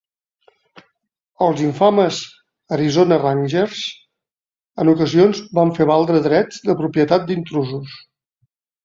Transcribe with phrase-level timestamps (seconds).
[1.47, 2.21] Els infames
[2.77, 3.81] Arizona Rangers
[4.85, 7.93] en ocasions van fer valdre drets de propietat d'intrusos.